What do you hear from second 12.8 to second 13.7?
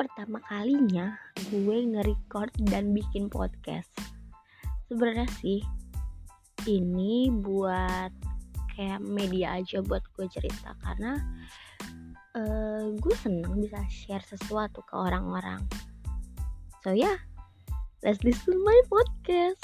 gue seneng